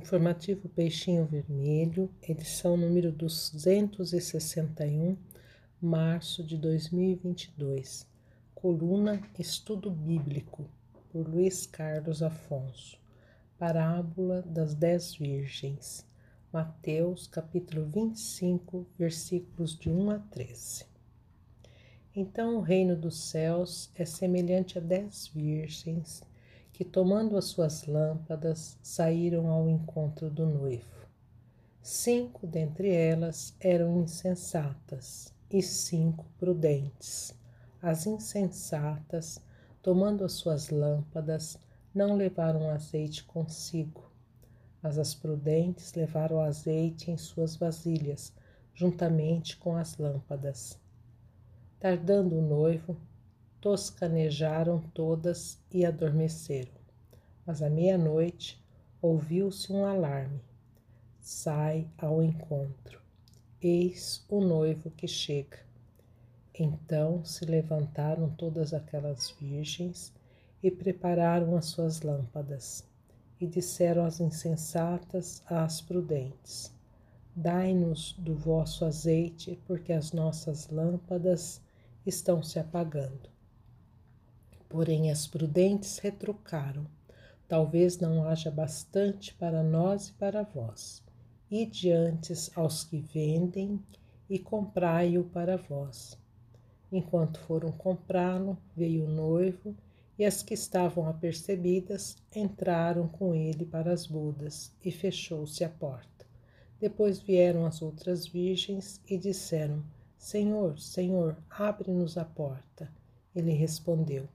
[0.00, 5.16] Informativo Peixinho Vermelho, edição número 261,
[5.82, 8.06] março de 2022.
[8.54, 10.70] Coluna Estudo Bíblico,
[11.10, 12.96] por Luiz Carlos Afonso.
[13.58, 16.06] Parábola das Dez Virgens.
[16.52, 20.86] Mateus, capítulo 25, versículos de 1 a 13.
[22.14, 26.22] Então o reino dos céus é semelhante a dez virgens
[26.78, 31.08] que, tomando as suas lâmpadas, saíram ao encontro do noivo.
[31.82, 37.34] Cinco dentre elas eram insensatas e cinco prudentes.
[37.82, 39.40] As insensatas,
[39.82, 41.58] tomando as suas lâmpadas,
[41.92, 44.12] não levaram azeite consigo,
[44.80, 48.32] mas as prudentes levaram azeite em suas vasilhas,
[48.72, 50.78] juntamente com as lâmpadas.
[51.80, 52.96] Tardando o noivo,
[53.60, 56.72] toscanejaram todas e adormeceram.
[57.46, 58.62] Mas à meia-noite
[59.00, 60.40] ouviu-se um alarme.
[61.20, 63.00] Sai ao encontro.
[63.60, 65.58] Eis o noivo que chega.
[66.54, 70.12] Então se levantaram todas aquelas virgens
[70.62, 72.84] e prepararam as suas lâmpadas.
[73.40, 76.72] E disseram às insensatas às prudentes:
[77.34, 81.60] Dai-nos do vosso azeite, porque as nossas lâmpadas
[82.04, 83.37] estão se apagando.
[84.68, 86.86] Porém, as prudentes retrucaram:
[87.48, 91.02] Talvez não haja bastante para nós e para vós.
[91.50, 93.82] E diante aos que vendem
[94.28, 96.18] e comprai-o para vós.
[96.92, 99.74] Enquanto foram comprá-lo, veio o noivo,
[100.18, 106.26] e as que estavam apercebidas entraram com ele para as bodas, e fechou-se a porta.
[106.80, 109.82] Depois vieram as outras virgens e disseram:
[110.18, 112.92] Senhor, Senhor, abre-nos a porta.
[113.34, 114.28] Ele respondeu: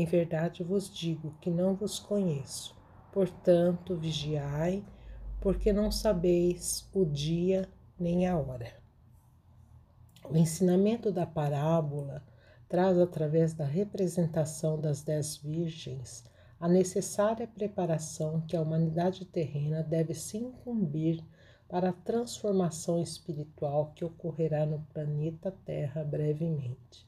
[0.00, 2.76] em verdade vos digo que não vos conheço.
[3.10, 4.84] Portanto, vigiai,
[5.40, 7.68] porque não sabeis o dia
[7.98, 8.72] nem a hora.
[10.30, 12.22] O ensinamento da parábola
[12.68, 16.24] traz, através da representação das dez virgens,
[16.60, 21.24] a necessária preparação que a humanidade terrena deve se incumbir
[21.68, 27.04] para a transformação espiritual que ocorrerá no planeta Terra brevemente.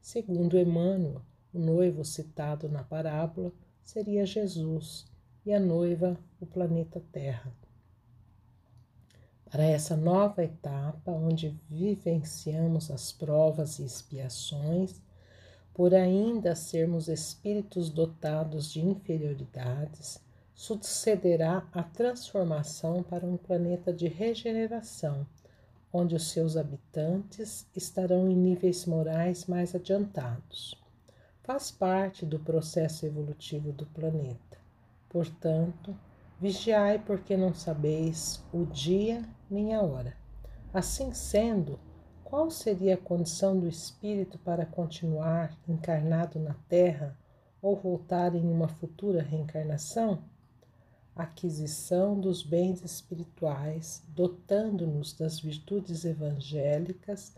[0.00, 1.22] Segundo Emmanuel,
[1.56, 3.50] o noivo citado na parábola
[3.82, 5.06] seria Jesus
[5.44, 7.50] e a noiva o planeta Terra.
[9.50, 15.00] Para essa nova etapa, onde vivenciamos as provas e expiações,
[15.72, 20.20] por ainda sermos espíritos dotados de inferioridades,
[20.54, 25.26] sucederá a transformação para um planeta de regeneração,
[25.90, 30.85] onde os seus habitantes estarão em níveis morais mais adiantados
[31.46, 34.58] faz parte do processo evolutivo do planeta.
[35.08, 35.96] Portanto,
[36.40, 40.16] vigiai porque não sabeis o dia nem a hora.
[40.74, 41.78] Assim sendo,
[42.24, 47.16] qual seria a condição do espírito para continuar encarnado na Terra
[47.62, 50.24] ou voltar em uma futura reencarnação?
[51.14, 57.32] Aquisição dos bens espirituais, dotando-nos das virtudes evangélicas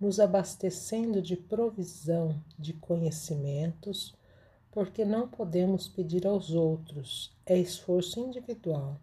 [0.00, 4.14] nos abastecendo de provisão de conhecimentos,
[4.70, 9.00] porque não podemos pedir aos outros, é esforço individual.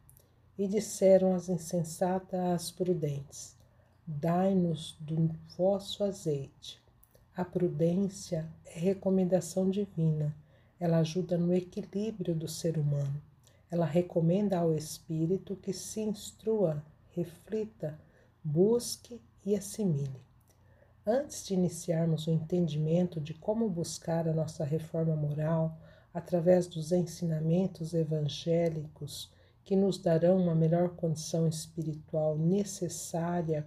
[0.55, 3.57] E disseram as insensatas às prudentes:
[4.05, 6.79] Dai-nos do vosso azeite.
[7.35, 10.35] A prudência é recomendação divina,
[10.79, 13.19] ela ajuda no equilíbrio do ser humano.
[13.71, 16.83] Ela recomenda ao espírito que se instrua,
[17.15, 17.99] reflita,
[18.43, 20.21] busque e assimile.
[21.05, 25.77] Antes de iniciarmos o entendimento de como buscar a nossa reforma moral
[26.13, 29.29] através dos ensinamentos evangélicos
[29.65, 33.65] que nos darão uma melhor condição espiritual necessária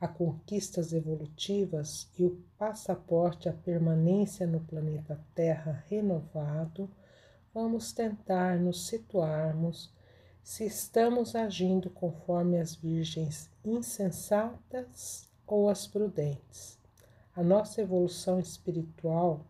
[0.00, 6.90] a conquistas evolutivas e o passaporte à permanência no planeta Terra renovado,
[7.54, 9.92] vamos tentar nos situarmos
[10.42, 16.78] se estamos agindo conforme as virgens insensatas ou as prudentes.
[17.34, 19.46] A nossa evolução espiritual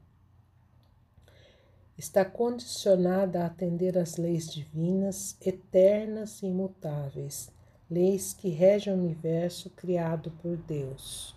[1.99, 7.51] está condicionada a atender às leis divinas, eternas e imutáveis,
[7.91, 11.35] leis que regem o universo criado por Deus.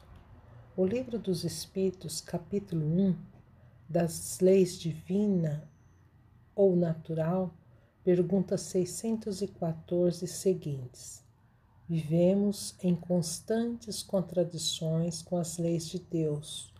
[0.77, 3.15] O Livro dos Espíritos, capítulo 1,
[3.89, 5.67] das leis divina
[6.55, 7.53] ou natural,
[8.03, 11.24] pergunta 614 seguintes.
[11.87, 16.73] Vivemos em constantes contradições com as leis de Deus,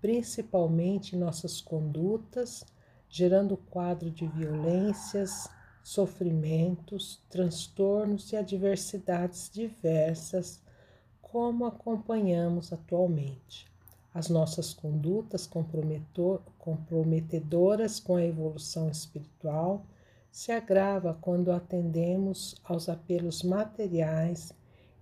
[0.00, 2.66] principalmente em nossas condutas,
[3.08, 5.48] gerando quadro de violências,
[5.80, 10.60] sofrimentos, transtornos e adversidades diversas,
[11.22, 13.68] como acompanhamos atualmente.
[14.12, 19.86] As nossas condutas comprometedoras com a evolução espiritual
[20.30, 24.52] se agrava quando atendemos aos apelos materiais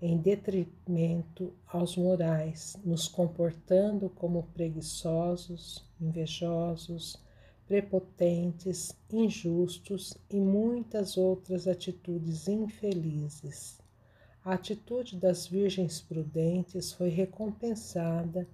[0.00, 7.17] em detrimento aos morais, nos comportando como preguiçosos, invejosos,
[7.67, 13.78] prepotentes, injustos e muitas outras atitudes infelizes.
[14.44, 18.46] A atitude das virgens prudentes foi recompensada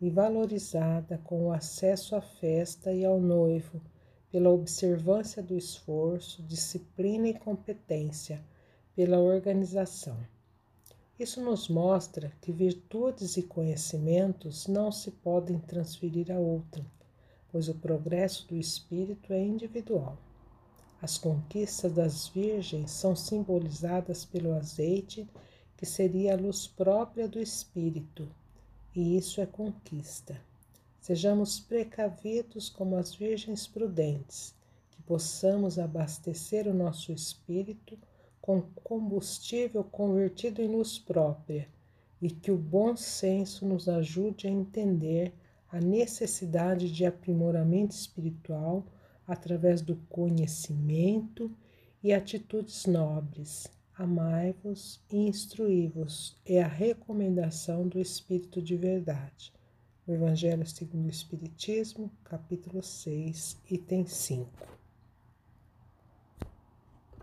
[0.00, 3.80] e valorizada com o acesso à festa e ao noivo,
[4.36, 8.44] pela observância do esforço, disciplina e competência,
[8.94, 10.14] pela organização.
[11.18, 16.84] Isso nos mostra que virtudes e conhecimentos não se podem transferir a outra,
[17.50, 20.18] pois o progresso do espírito é individual.
[21.00, 25.26] As conquistas das virgens são simbolizadas pelo azeite,
[25.78, 28.28] que seria a luz própria do espírito,
[28.94, 30.38] e isso é conquista.
[31.06, 34.52] Sejamos precavidos como as virgens prudentes,
[34.90, 37.96] que possamos abastecer o nosso espírito
[38.40, 41.68] com combustível convertido em luz própria
[42.20, 45.32] e que o bom senso nos ajude a entender
[45.70, 48.84] a necessidade de aprimoramento espiritual
[49.28, 51.56] através do conhecimento
[52.02, 53.68] e atitudes nobres.
[53.94, 59.54] Amai-vos e instruí-vos é a recomendação do Espírito de verdade.
[60.08, 64.75] O Evangelho segundo o Espiritismo, capítulo 6, item 5.